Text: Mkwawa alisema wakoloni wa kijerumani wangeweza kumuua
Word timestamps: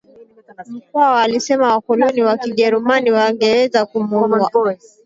Mkwawa 0.69 1.21
alisema 1.21 1.73
wakoloni 1.75 2.21
wa 2.23 2.37
kijerumani 2.37 3.11
wangeweza 3.11 3.85
kumuua 3.85 4.49